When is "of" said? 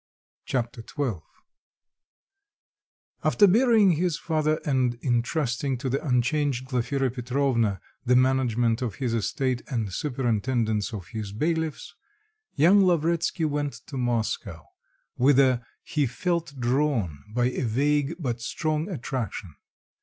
8.81-8.95, 10.91-11.09